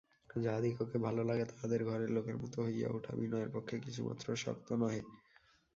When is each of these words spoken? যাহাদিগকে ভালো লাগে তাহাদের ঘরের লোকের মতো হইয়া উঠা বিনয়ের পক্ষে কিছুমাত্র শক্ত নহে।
যাহাদিগকে 0.35 0.97
ভালো 1.05 1.21
লাগে 1.23 1.45
তাহাদের 1.45 1.81
ঘরের 1.83 2.09
লোকের 2.11 2.37
মতো 2.37 2.57
হইয়া 2.65 2.89
উঠা 2.91 3.13
বিনয়ের 3.15 3.49
পক্ষে 3.49 3.75
কিছুমাত্র 3.79 4.27
শক্ত 4.35 4.69
নহে। 4.73 5.01